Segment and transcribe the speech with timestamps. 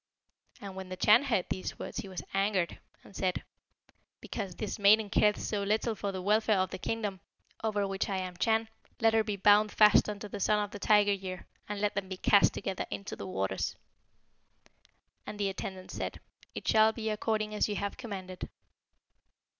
[0.59, 3.43] "And when the Chan heard these words, he was angered, and said,
[4.19, 7.19] 'Because this maiden careth so little for the welfare of the kingdom,
[7.63, 8.67] over which I am Chan,
[8.99, 12.09] let her be bound fast unto the Son of the Tiger year, and let them
[12.09, 13.75] be cast together into the waters.'
[15.27, 16.19] And the attendants said,
[16.55, 18.49] 'It shall be according as you have commanded.'